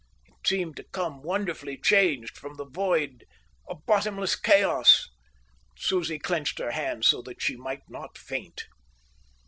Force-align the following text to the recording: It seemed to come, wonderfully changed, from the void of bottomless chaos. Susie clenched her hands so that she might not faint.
It 0.25 0.47
seemed 0.47 0.77
to 0.77 0.83
come, 0.83 1.21
wonderfully 1.21 1.77
changed, 1.79 2.35
from 2.35 2.55
the 2.55 2.65
void 2.65 3.23
of 3.67 3.85
bottomless 3.85 4.35
chaos. 4.35 5.07
Susie 5.77 6.17
clenched 6.17 6.57
her 6.57 6.71
hands 6.71 7.07
so 7.09 7.21
that 7.21 7.39
she 7.43 7.55
might 7.55 7.87
not 7.87 8.17
faint. 8.17 8.63